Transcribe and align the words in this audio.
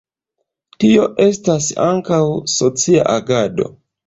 Tio 0.83 1.03
estas 1.25 1.67
ankaŭ 1.89 2.21
socia 2.55 3.05
agado. 3.15 3.71